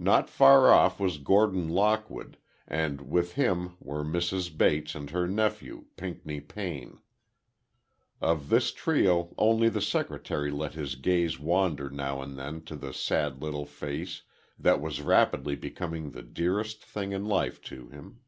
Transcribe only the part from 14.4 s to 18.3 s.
that was rapidly becoming the dearest thing in life to him.